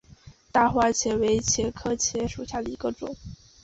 [0.51, 3.15] 大花茄为茄科茄属下的一个种。